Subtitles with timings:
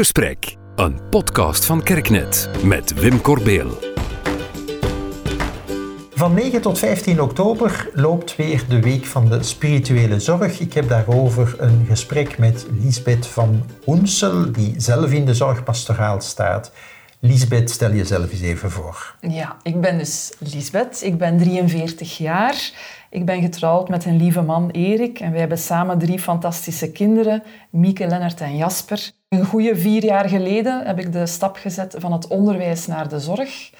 [0.00, 3.78] Gesprek, een podcast van Kerknet met Wim Corbeel.
[6.10, 10.60] Van 9 tot 15 oktober loopt weer de Week van de Spirituele Zorg.
[10.60, 16.72] Ik heb daarover een gesprek met Lisbeth van Oensel, die zelf in de zorgpastoraal staat.
[17.22, 19.14] Lisbeth, stel jezelf eens even voor.
[19.20, 21.02] Ja, ik ben dus Lisbeth.
[21.02, 22.70] Ik ben 43 jaar.
[23.10, 25.20] Ik ben getrouwd met een lieve man, Erik.
[25.20, 29.10] En wij hebben samen drie fantastische kinderen, Mieke, Lennart en Jasper.
[29.28, 33.20] Een goede vier jaar geleden heb ik de stap gezet van het onderwijs naar de
[33.20, 33.70] zorg.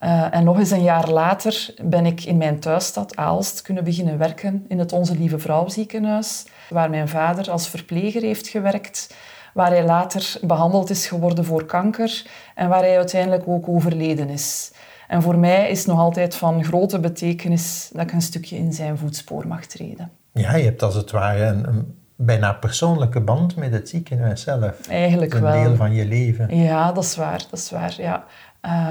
[0.00, 4.18] Uh, en nog eens een jaar later ben ik in mijn thuisstad Aalst kunnen beginnen
[4.18, 9.14] werken in het Onze Lieve Vrouw ziekenhuis, waar mijn vader als verpleger heeft gewerkt,
[9.54, 14.72] waar hij later behandeld is geworden voor kanker en waar hij uiteindelijk ook overleden is.
[15.08, 18.72] En voor mij is het nog altijd van grote betekenis dat ik een stukje in
[18.72, 20.10] zijn voetspoor mag treden.
[20.32, 24.88] Ja, je hebt als het ware een, bijna persoonlijke band met het ziekenhuis zelf.
[24.88, 25.54] Eigenlijk een wel.
[25.54, 26.56] Een deel van je leven.
[26.56, 27.44] Ja, dat is waar.
[27.50, 28.24] Dat is waar ja.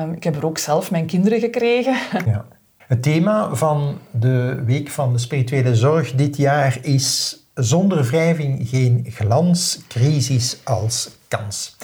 [0.03, 1.95] Um, ik heb er ook zelf mijn kinderen gekregen.
[2.31, 2.45] Ja.
[2.77, 9.05] Het thema van de Week van de Spirituele Zorg dit jaar is zonder wrijving geen
[9.09, 11.77] glans, crisis als kans.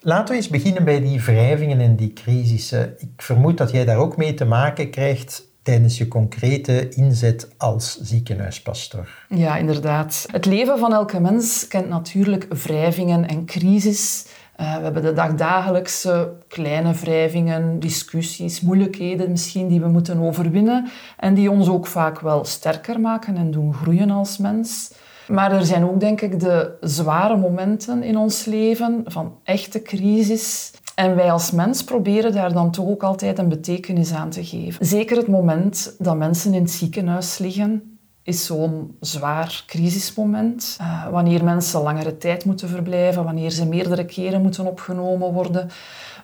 [0.00, 2.94] Laten we eens beginnen bij die wrijvingen en die crisissen.
[2.98, 7.98] Ik vermoed dat jij daar ook mee te maken krijgt tijdens je concrete inzet als
[8.00, 9.08] ziekenhuispastor.
[9.28, 10.26] Ja, inderdaad.
[10.32, 14.26] Het leven van elke mens kent natuurlijk wrijvingen en crisis.
[14.60, 21.34] Uh, we hebben de dagdagelijkse kleine wrijvingen, discussies, moeilijkheden misschien die we moeten overwinnen en
[21.34, 24.92] die ons ook vaak wel sterker maken en doen groeien als mens.
[25.28, 30.72] Maar er zijn ook, denk ik, de zware momenten in ons leven van echte crisis.
[30.94, 34.86] En wij als mens proberen daar dan toch ook altijd een betekenis aan te geven.
[34.86, 37.87] Zeker het moment dat mensen in het ziekenhuis liggen,
[38.28, 40.78] is zo'n zwaar crisismoment.
[40.80, 45.68] Uh, wanneer mensen langere tijd moeten verblijven, wanneer ze meerdere keren moeten opgenomen worden,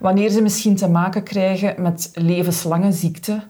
[0.00, 3.40] wanneer ze misschien te maken krijgen met levenslange ziekte,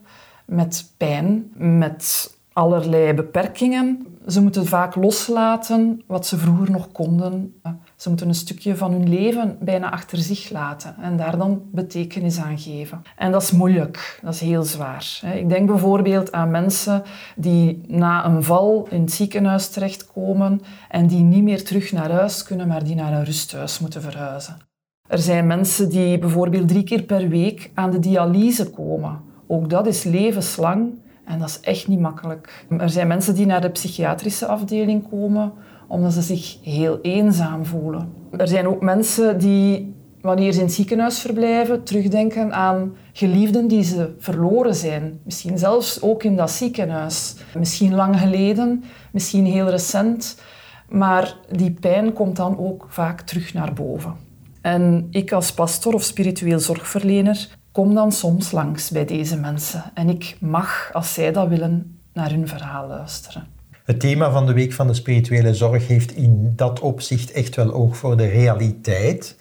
[0.44, 4.06] met pijn, met allerlei beperkingen.
[4.26, 7.60] Ze moeten vaak loslaten wat ze vroeger nog konden.
[8.04, 12.38] Ze moeten een stukje van hun leven bijna achter zich laten en daar dan betekenis
[12.38, 13.02] aan geven.
[13.16, 15.20] En dat is moeilijk, dat is heel zwaar.
[15.34, 17.02] Ik denk bijvoorbeeld aan mensen
[17.36, 22.42] die na een val in het ziekenhuis terechtkomen en die niet meer terug naar huis
[22.42, 24.56] kunnen, maar die naar een rusthuis moeten verhuizen.
[25.08, 29.20] Er zijn mensen die bijvoorbeeld drie keer per week aan de dialyse komen.
[29.46, 30.92] Ook dat is levenslang
[31.24, 32.66] en dat is echt niet makkelijk.
[32.78, 35.52] Er zijn mensen die naar de psychiatrische afdeling komen
[35.94, 38.12] omdat ze zich heel eenzaam voelen.
[38.36, 43.82] Er zijn ook mensen die, wanneer ze in het ziekenhuis verblijven, terugdenken aan geliefden die
[43.82, 45.20] ze verloren zijn.
[45.24, 47.36] Misschien zelfs ook in dat ziekenhuis.
[47.58, 50.40] Misschien lang geleden, misschien heel recent.
[50.88, 54.14] Maar die pijn komt dan ook vaak terug naar boven.
[54.60, 59.82] En ik als pastor of spiritueel zorgverlener kom dan soms langs bij deze mensen.
[59.94, 63.53] En ik mag, als zij dat willen, naar hun verhaal luisteren.
[63.84, 67.72] Het thema van de Week van de Spirituele Zorg heeft in dat opzicht echt wel
[67.72, 69.36] oog voor de realiteit.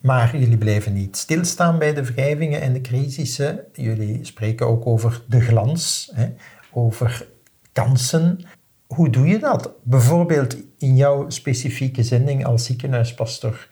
[0.00, 3.60] Maar jullie blijven niet stilstaan bij de wrijvingen en de crisissen.
[3.72, 6.26] Jullie spreken ook over de glans, hè,
[6.72, 7.26] over
[7.72, 8.40] kansen.
[8.86, 9.70] Hoe doe je dat?
[9.82, 13.68] Bijvoorbeeld in jouw specifieke zending als ziekenhuispastor.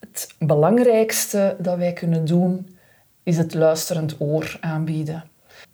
[0.00, 2.76] Het belangrijkste dat wij kunnen doen
[3.22, 5.24] is het luisterend oor aanbieden.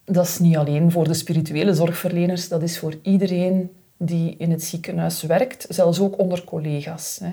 [0.04, 4.62] Dat is niet alleen voor de spirituele zorgverleners, dat is voor iedereen die in het
[4.62, 7.18] ziekenhuis werkt, zelfs ook onder collega's.
[7.22, 7.30] Hè.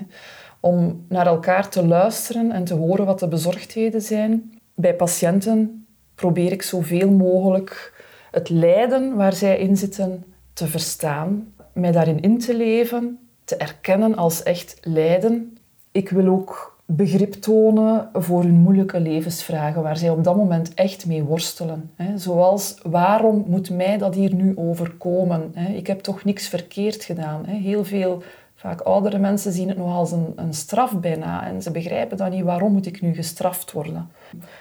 [0.60, 4.52] Om naar elkaar te luisteren en te horen wat de bezorgdheden zijn.
[4.74, 11.92] Bij patiënten probeer ik zoveel mogelijk het lijden waar zij in zitten te verstaan, mij
[11.92, 15.58] daarin in te leven, te erkennen als echt lijden.
[15.92, 21.06] Ik wil ook begrip tonen voor hun moeilijke levensvragen, waar zij op dat moment echt
[21.06, 21.90] mee worstelen.
[22.16, 25.54] Zoals, waarom moet mij dat hier nu overkomen?
[25.74, 27.44] Ik heb toch niks verkeerd gedaan.
[27.44, 28.22] Heel veel,
[28.54, 32.30] vaak oudere mensen zien het nog als een, een straf bijna en ze begrijpen dan
[32.30, 34.10] niet, waarom moet ik nu gestraft worden?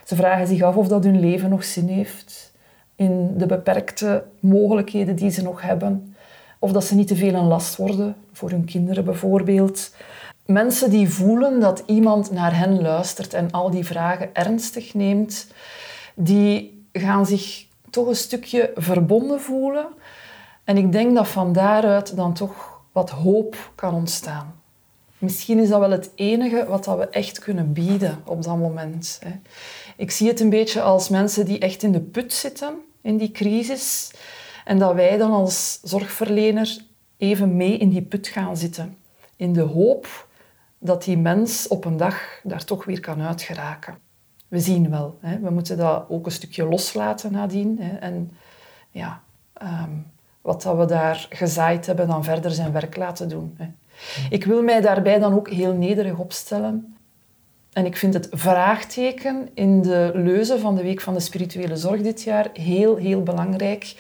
[0.06, 2.54] Ze vragen zich af of dat hun leven nog zin heeft,
[2.96, 6.16] in de beperkte mogelijkheden die ze nog hebben,
[6.60, 9.92] of dat ze niet te veel een last worden, voor hun kinderen bijvoorbeeld.
[10.48, 15.48] Mensen die voelen dat iemand naar hen luistert en al die vragen ernstig neemt,
[16.16, 19.88] die gaan zich toch een stukje verbonden voelen.
[20.64, 24.62] En ik denk dat van daaruit dan toch wat hoop kan ontstaan.
[25.18, 29.20] Misschien is dat wel het enige wat we echt kunnen bieden op dat moment.
[29.98, 33.32] Ik zie het een beetje als mensen die echt in de put zitten, in die
[33.32, 34.12] crisis.
[34.66, 36.78] En dat wij dan als zorgverlener
[37.18, 38.98] even mee in die put gaan zitten.
[39.36, 40.27] In de hoop
[40.80, 43.98] dat die mens op een dag daar toch weer kan uitgeraken.
[44.48, 45.18] We zien wel.
[45.22, 45.40] Hè.
[45.40, 47.78] We moeten dat ook een stukje loslaten nadien.
[47.80, 47.98] Hè.
[47.98, 48.32] En
[48.90, 49.22] ja,
[49.54, 49.92] ehm,
[50.42, 53.58] wat dat we daar gezaaid hebben, dan verder zijn werk laten doen.
[53.58, 53.68] Hè.
[54.30, 56.96] Ik wil mij daarbij dan ook heel nederig opstellen.
[57.74, 62.02] En ik vind het vraagteken in de leuze van de Week van de Spirituele Zorg
[62.02, 63.96] dit jaar heel, heel belangrijk.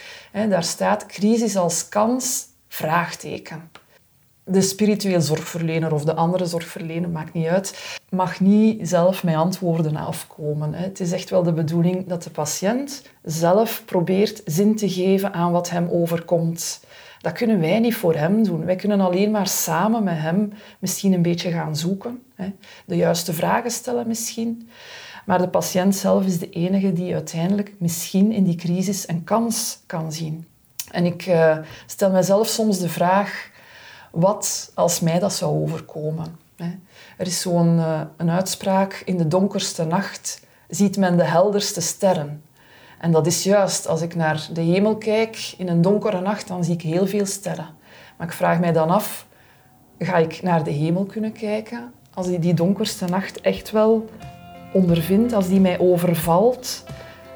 [0.50, 3.70] Daar staat crisis als kans, vraagteken.
[4.50, 9.96] De spiritueel zorgverlener of de andere zorgverlener, maakt niet uit, mag niet zelf met antwoorden
[9.96, 10.74] afkomen.
[10.74, 15.52] Het is echt wel de bedoeling dat de patiënt zelf probeert zin te geven aan
[15.52, 16.86] wat hem overkomt.
[17.22, 18.66] Dat kunnen wij niet voor hem doen.
[18.66, 22.24] Wij kunnen alleen maar samen met hem misschien een beetje gaan zoeken.
[22.86, 24.70] De juiste vragen stellen misschien.
[25.26, 29.80] Maar de patiënt zelf is de enige die uiteindelijk misschien in die crisis een kans
[29.86, 30.48] kan zien.
[30.92, 33.50] En ik uh, stel mezelf soms de vraag,
[34.20, 36.46] wat als mij dat zou overkomen?
[37.18, 42.44] Er is zo'n uh, een uitspraak, in de donkerste nacht ziet men de helderste sterren.
[43.00, 46.64] En dat is juist, als ik naar de hemel kijk in een donkere nacht, dan
[46.64, 47.68] zie ik heel veel sterren.
[48.18, 49.28] Maar ik vraag mij dan af,
[50.00, 54.10] ga ik naar de hemel kunnen kijken als ik die donkerste nacht echt wel
[54.74, 56.84] ondervind, als die mij overvalt?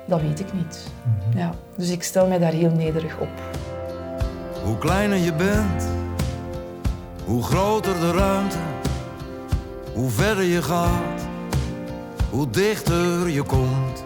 [0.08, 0.88] Dat weet ik niet.
[1.04, 1.38] Mhm.
[1.38, 3.30] Ja, dus ik stel mij daar heel nederig op.
[4.64, 6.01] Hoe kleiner je bent,
[7.32, 8.58] hoe groter de ruimte,
[9.94, 11.22] hoe verder je gaat,
[12.30, 14.04] hoe dichter je komt.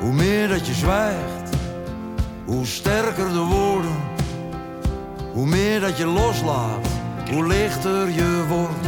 [0.00, 1.56] Hoe meer dat je zwijgt,
[2.44, 3.96] hoe sterker de woorden.
[5.32, 6.86] Hoe meer dat je loslaat,
[7.30, 8.86] hoe lichter je wordt.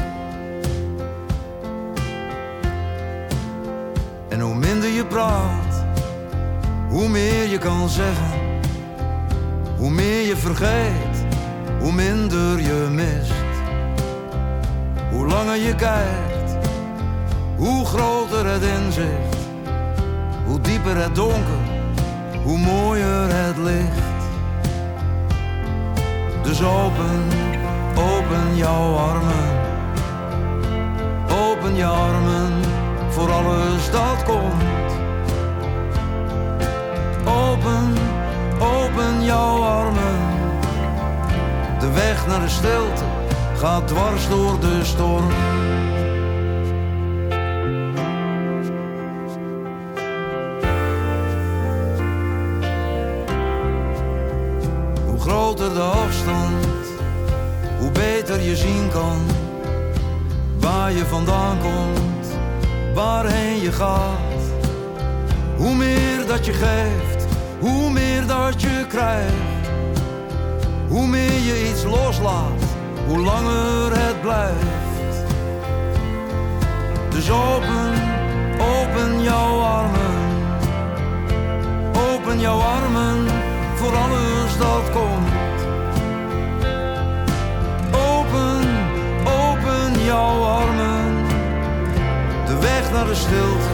[4.29, 5.85] En hoe minder je praat,
[6.89, 8.41] hoe meer je kan zeggen.
[9.77, 11.08] Hoe meer je vergeet,
[11.81, 13.33] hoe minder je mist.
[15.11, 16.57] Hoe langer je kijkt,
[17.57, 19.37] hoe groter het inzicht.
[20.47, 21.63] Hoe dieper het donker,
[22.45, 24.07] hoe mooier het licht.
[26.43, 27.23] Dus open,
[27.95, 29.48] open jouw armen.
[42.39, 43.05] De stilte
[43.57, 45.31] gaat dwars door de storm.
[55.19, 56.67] groter de afstand,
[57.79, 59.19] hoe beter je zien kan
[60.59, 62.27] waar je vandaan komt,
[62.95, 64.43] waarheen je gaat.
[65.57, 67.27] Hoe meer dat je geeft,
[67.61, 69.58] hoe meer dat je krijgt.
[70.89, 72.63] Hoe meer je iets loslaat,
[73.07, 75.27] hoe langer het blijft.
[77.11, 77.93] Dus open,
[78.59, 80.17] open jouw armen,
[81.93, 83.27] open jouw armen
[83.75, 85.61] voor alles dat komt.
[87.93, 88.67] Open,
[89.25, 91.27] open jouw armen.
[92.47, 93.69] De weg naar de stilte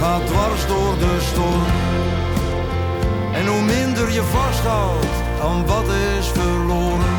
[0.00, 1.72] gaat dwars door de storm.
[3.32, 5.88] En hoe minder je vasthoudt aan wat
[6.18, 7.16] is verloren,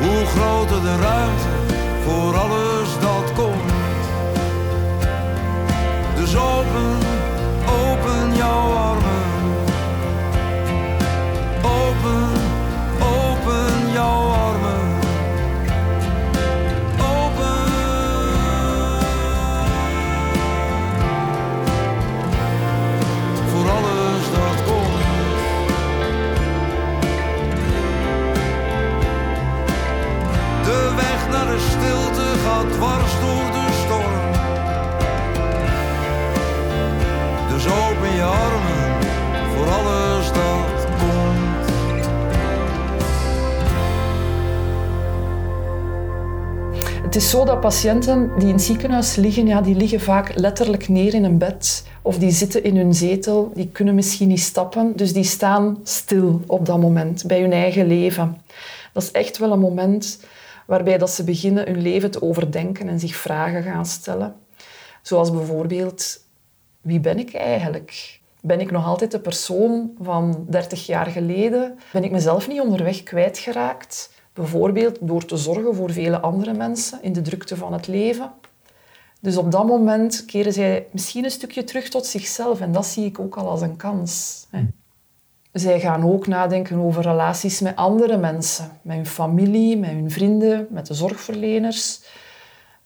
[0.00, 1.54] hoe groter de ruimte
[2.04, 3.72] voor alles dat komt.
[6.14, 6.98] Dus open,
[7.66, 8.83] open jouw
[47.14, 50.88] Het is zo dat patiënten die in het ziekenhuis liggen, ja, die liggen vaak letterlijk
[50.88, 54.96] neer in een bed of die zitten in hun zetel, die kunnen misschien niet stappen,
[54.96, 58.40] dus die staan stil op dat moment bij hun eigen leven.
[58.92, 60.20] Dat is echt wel een moment
[60.66, 64.34] waarbij dat ze beginnen hun leven te overdenken en zich vragen gaan stellen.
[65.02, 66.20] Zoals bijvoorbeeld,
[66.80, 68.20] wie ben ik eigenlijk?
[68.40, 71.78] Ben ik nog altijd de persoon van 30 jaar geleden?
[71.92, 74.12] Ben ik mezelf niet onderweg kwijtgeraakt?
[74.34, 78.30] Bijvoorbeeld door te zorgen voor vele andere mensen in de drukte van het leven.
[79.20, 83.04] Dus op dat moment keren zij misschien een stukje terug tot zichzelf en dat zie
[83.04, 84.46] ik ook al als een kans.
[84.50, 84.64] Hè.
[85.52, 90.66] Zij gaan ook nadenken over relaties met andere mensen, met hun familie, met hun vrienden,
[90.70, 92.02] met de zorgverleners.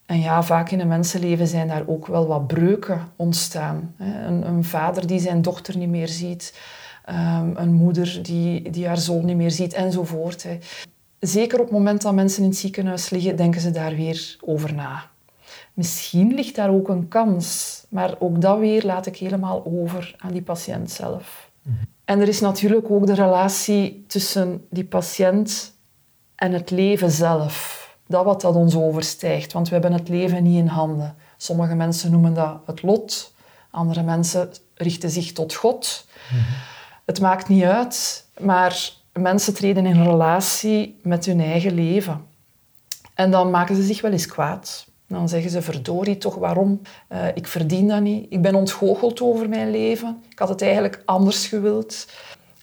[0.06, 3.94] En ja, vaak in een mensenleven zijn daar ook wel wat breuken ontstaan.
[3.98, 6.60] Een, een vader die zijn dochter niet meer ziet,
[7.04, 10.46] ehm, een moeder die, die haar zoon niet meer ziet, enzovoort.
[11.20, 14.74] Zeker op het moment dat mensen in het ziekenhuis liggen, denken ze daar weer over
[14.74, 15.10] na.
[15.74, 20.32] Misschien ligt daar ook een kans, maar ook dat weer laat ik helemaal over aan
[20.32, 21.50] die patiënt zelf.
[22.04, 25.76] En er is natuurlijk ook de relatie tussen die patiënt
[26.34, 27.86] en het leven zelf.
[28.06, 31.16] Dat wat dat ons overstijgt, want we hebben het leven niet in handen.
[31.36, 33.34] Sommige mensen noemen dat het lot,
[33.70, 36.06] andere mensen richten zich tot God.
[37.04, 42.24] Het maakt niet uit, maar mensen treden in relatie met hun eigen leven.
[43.14, 44.86] En dan maken ze zich wel eens kwaad.
[45.06, 46.80] Dan zeggen ze, verdorie toch, waarom?
[47.12, 48.26] Uh, ik verdien dat niet.
[48.28, 50.22] Ik ben ontgoocheld over mijn leven.
[50.30, 52.06] Ik had het eigenlijk anders gewild.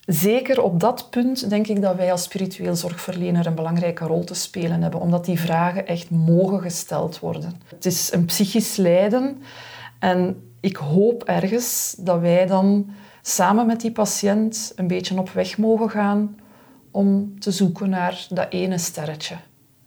[0.05, 4.33] Zeker op dat punt denk ik dat wij als spiritueel zorgverlener een belangrijke rol te
[4.33, 7.61] spelen hebben, omdat die vragen echt mogen gesteld worden.
[7.67, 9.41] Het is een psychisch lijden
[9.99, 12.89] en ik hoop ergens dat wij dan
[13.21, 16.35] samen met die patiënt een beetje op weg mogen gaan
[16.95, 19.35] om te zoeken naar dat ene sterretje.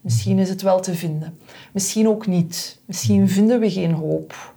[0.00, 1.38] Misschien is het wel te vinden.
[1.72, 2.80] Misschien ook niet.
[2.84, 4.54] Misschien vinden we geen hoop.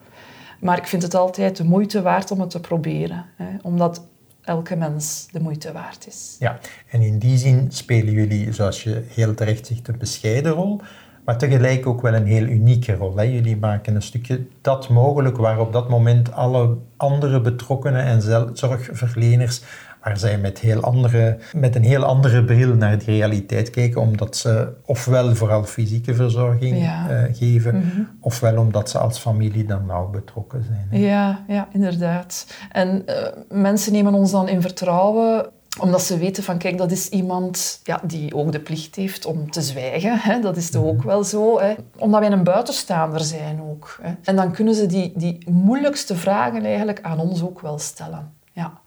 [0.60, 3.26] Maar ik vind het altijd de moeite waard om het te proberen.
[3.36, 3.58] Hè?
[3.62, 4.08] Omdat
[4.42, 6.36] elke mens de moeite waard is.
[6.40, 10.82] Ja, en in die zin spelen jullie, zoals je heel terecht zegt, een bescheiden rol,
[11.26, 13.16] maar tegelijk ook wel een heel unieke rol.
[13.16, 13.24] Hè?
[13.24, 18.22] Jullie maken een stukje dat mogelijk waar op dat moment alle andere betrokkenen en
[18.58, 19.62] zorgverleners
[20.04, 24.36] waar zij met, heel andere, met een heel andere bril naar die realiteit kijken, omdat
[24.36, 28.02] ze ofwel vooral fysieke verzorging eh, geven, mhm.
[28.20, 31.02] ofwel omdat ze als familie dan nauw betrokken zijn.
[31.02, 32.48] Ja, ja, inderdaad.
[32.72, 37.10] En uh, mensen nemen ons dan in vertrouwen omdat ze weten van, kijk, dat is
[37.10, 40.18] iemand ja, die ook de plicht heeft om te zwijgen.
[40.20, 40.40] Hè?
[40.40, 41.08] Dat is toch ook mhm.
[41.08, 41.60] wel zo.
[41.60, 41.74] Hè?
[41.98, 44.00] Omdat wij een buitenstaander zijn ook.
[44.02, 44.14] Hè?
[44.24, 48.34] En dan kunnen ze die, die moeilijkste vragen eigenlijk aan ons ook wel stellen.
[48.52, 48.81] Ja.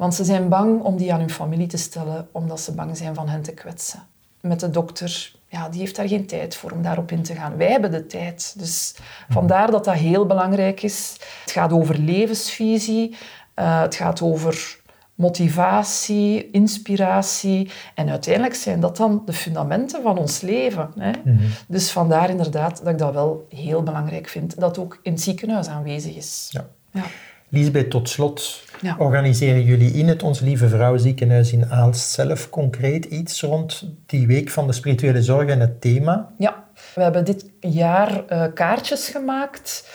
[0.00, 3.14] Want ze zijn bang om die aan hun familie te stellen, omdat ze bang zijn
[3.14, 4.02] van hen te kwetsen.
[4.40, 7.56] Met de dokter, ja, die heeft daar geen tijd voor om daarop in te gaan.
[7.56, 8.54] Wij hebben de tijd.
[8.58, 8.94] Dus
[9.28, 11.16] vandaar dat dat heel belangrijk is.
[11.40, 14.78] Het gaat over levensvisie, uh, het gaat over
[15.14, 17.70] motivatie, inspiratie.
[17.94, 20.92] En uiteindelijk zijn dat dan de fundamenten van ons leven.
[20.98, 21.10] Hè?
[21.24, 21.44] Mhm.
[21.68, 25.68] Dus vandaar inderdaad dat ik dat wel heel belangrijk vind, dat ook in het ziekenhuis
[25.68, 26.48] aanwezig is.
[26.50, 26.66] Ja.
[26.90, 27.04] ja.
[27.52, 28.62] Lisbeth, tot slot,
[28.98, 34.26] organiseren jullie in het Ons Lieve Vrouw ziekenhuis in Aalst zelf concreet iets rond die
[34.26, 36.32] week van de spirituele zorg en het thema?
[36.38, 36.64] Ja,
[36.94, 39.88] we hebben dit jaar uh, kaartjes gemaakt.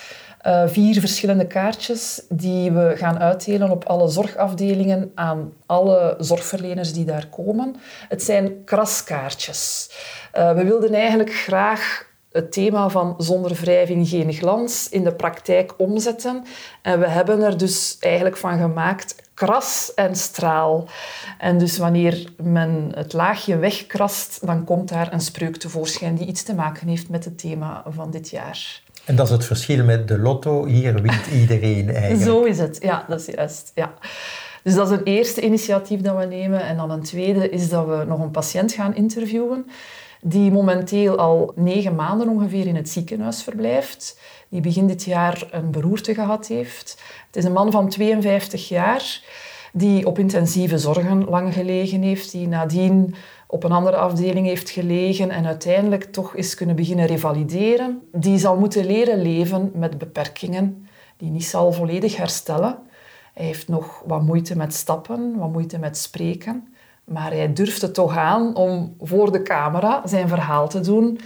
[0.48, 7.06] Uh, vier verschillende kaartjes die we gaan uitdelen op alle zorgafdelingen aan alle zorgverleners die
[7.06, 7.76] daar komen.
[8.10, 9.90] Het zijn kraskaartjes.
[10.38, 15.74] Uh, we wilden eigenlijk graag het thema van zonder wrijving geen glans in de praktijk
[15.78, 16.44] omzetten.
[16.82, 20.88] En we hebben er dus eigenlijk van gemaakt kras en straal.
[21.38, 26.44] En dus wanneer men het laagje wegkrast, dan komt daar een spreuk tevoorschijn die iets
[26.44, 28.82] te maken heeft met het thema van dit jaar.
[29.06, 30.66] En dat is het verschil met de lotto.
[30.66, 32.24] Hier wint iedereen eigenlijk.
[32.24, 33.72] Zo is het, ja, dat is juist.
[33.76, 33.94] Ja.
[34.64, 36.62] Dus dat is een eerste initiatief dat we nemen.
[36.62, 39.66] En dan een tweede is dat we nog een patiënt gaan interviewen
[40.28, 45.72] die momenteel al negen maanden ongeveer in het ziekenhuis verblijft, die begin dit jaar een
[45.72, 47.02] beroerte gehad heeft.
[47.28, 49.22] Het is een man van 52 jaar
[49.74, 53.16] die op intensieve zorgen lang gelegen heeft, die nadien
[53.48, 58.02] op een andere afdeling heeft gelegen en uiteindelijk toch is kunnen beginnen revalideren.
[58.12, 62.78] Die zal moeten leren leven met beperkingen, die niet zal volledig herstellen.
[63.34, 66.75] Hij heeft nog wat moeite met stappen, wat moeite met spreken.
[67.06, 71.20] Maar hij durfde toch aan om voor de camera zijn verhaal te doen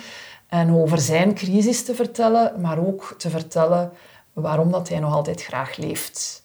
[0.48, 3.92] en over zijn crisis te vertellen, maar ook te vertellen
[4.34, 6.42] waarom dat hij nog altijd graag leeft.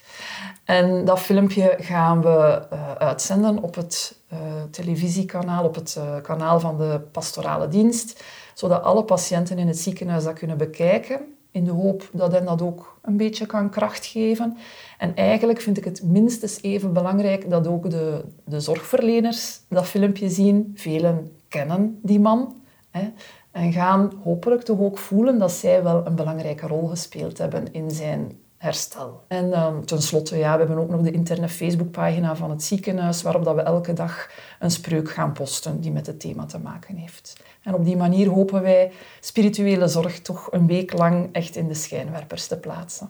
[0.65, 4.39] En dat filmpje gaan we uh, uitzenden op het uh,
[4.71, 8.25] televisiekanaal, op het uh, kanaal van de pastorale dienst,
[8.55, 11.21] zodat alle patiënten in het ziekenhuis dat kunnen bekijken,
[11.55, 14.57] in de hoop dat hen dat ook een beetje kan kracht geven.
[14.99, 20.29] En eigenlijk vind ik het minstens even belangrijk dat ook de, de zorgverleners dat filmpje
[20.29, 20.73] zien.
[20.75, 22.55] Velen kennen die man.
[22.91, 23.13] Hè,
[23.51, 27.91] en gaan hopelijk toch ook voelen dat zij wel een belangrijke rol gespeeld hebben in
[27.91, 28.33] zijn
[28.65, 29.25] herstel.
[29.29, 33.45] En um, tenslotte, ja, we hebben ook nog de interne Facebookpagina van het ziekenhuis, waarop
[33.45, 34.31] dat we elke dag
[34.61, 37.37] een spreuk gaan posten die met het thema te maken heeft.
[37.63, 41.75] En op die manier hopen wij spirituele zorg toch een week lang echt in de
[41.75, 43.09] schijnwerpers te plaatsen.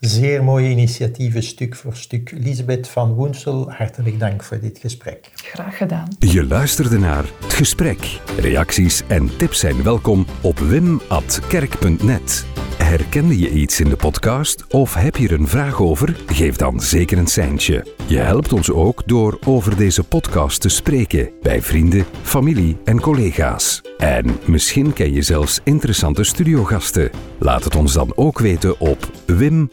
[0.00, 2.30] Zeer mooie initiatieven, stuk voor stuk.
[2.34, 5.30] Lisbeth van Woensel, hartelijk dank voor dit gesprek.
[5.34, 6.08] Graag gedaan.
[6.18, 8.20] Je luisterde naar Het Gesprek.
[8.38, 12.44] Reacties en tips zijn welkom op wim.kerk.net.
[12.82, 16.16] Herkende je iets in de podcast of heb je er een vraag over?
[16.26, 17.86] Geef dan zeker een seintje.
[18.06, 23.80] Je helpt ons ook door over deze podcast te spreken bij vrienden, familie en collega's.
[23.98, 27.10] En misschien ken je zelfs interessante studiogasten.
[27.38, 29.68] Laat het ons dan ook weten op wim.kerk.net.